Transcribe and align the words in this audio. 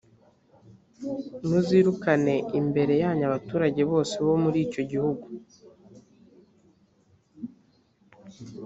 muzirukane 1.47 2.35
imbere 2.59 2.93
yanyu 3.03 3.23
abaturage 3.29 3.81
bose 3.91 4.15
bo 4.25 4.35
muri 4.43 4.57
icyo 4.65 4.81
gihugu. 4.91 5.25